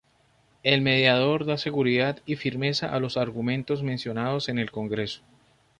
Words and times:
El 0.63 0.81
"mediador" 0.81 1.45
da 1.45 1.59
seguridad 1.59 2.23
y 2.25 2.35
firmeza 2.35 2.91
a 2.91 2.99
los 2.99 3.17
argumentos 3.17 3.83
mencionados 3.83 4.49
en 4.49 4.57
el 4.57 4.71
congreso. 4.71 5.21